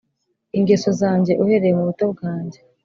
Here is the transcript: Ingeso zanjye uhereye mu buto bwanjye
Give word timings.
Ingeso 0.57 0.89
zanjye 1.01 1.33
uhereye 1.43 1.73
mu 1.79 1.83
buto 1.87 2.05
bwanjye 2.13 2.59